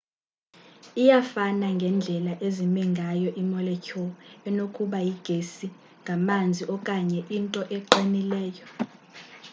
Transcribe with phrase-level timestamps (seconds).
[1.01, 4.13] iyafana ngendlela ezime ngayo iimolecule
[4.47, 5.67] enokuba yigesi
[6.01, 8.65] ngamanzi okanye into eqinileyo